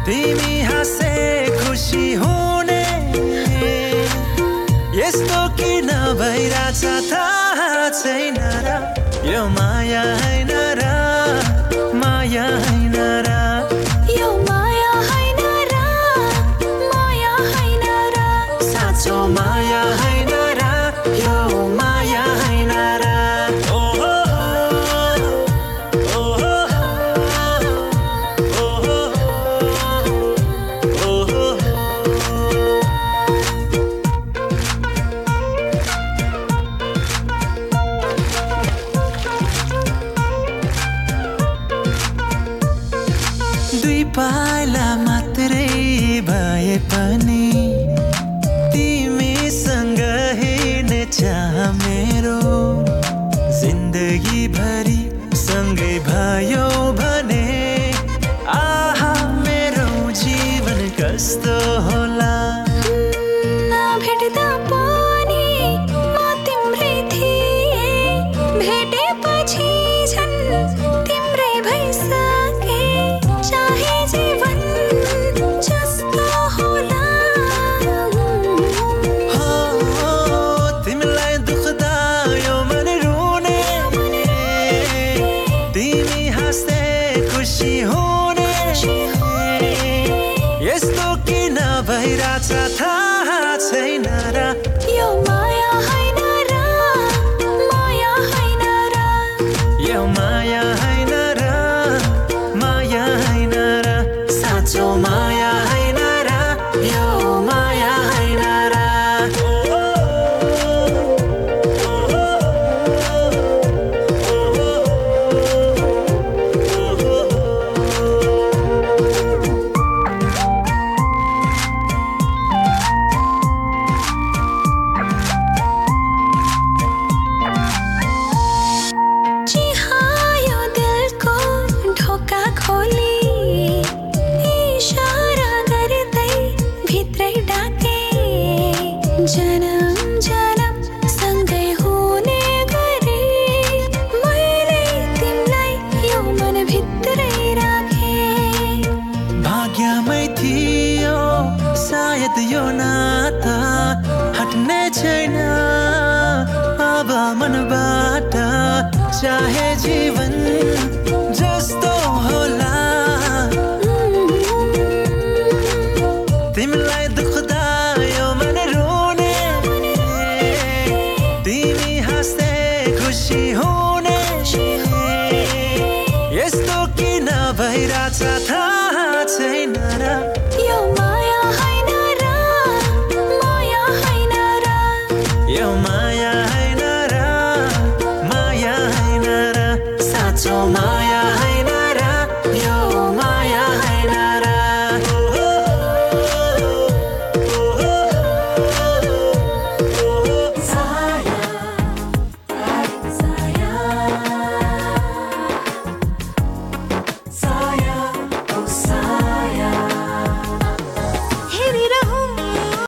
तिमी 0.07 0.61
हाँसे 0.63 1.11
खुसी 1.59 2.13
हुने। 2.15 2.83
यस्तो 4.95 5.41
किन 5.59 5.89
भइरहेछ 6.19 6.83
थाहा 7.11 7.89
छैन 7.91 8.39
र 8.65 8.77
यो 9.27 9.43
माया 9.51 10.03